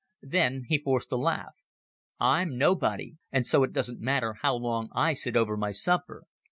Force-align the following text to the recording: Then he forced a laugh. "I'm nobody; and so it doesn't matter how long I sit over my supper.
Then 0.23 0.63
he 0.67 0.79
forced 0.79 1.11
a 1.11 1.15
laugh. 1.15 1.53
"I'm 2.19 2.57
nobody; 2.57 3.17
and 3.31 3.45
so 3.45 3.61
it 3.61 3.71
doesn't 3.71 3.99
matter 4.01 4.33
how 4.41 4.55
long 4.55 4.89
I 4.95 5.13
sit 5.13 5.37
over 5.37 5.55
my 5.55 5.69
supper. 5.69 6.23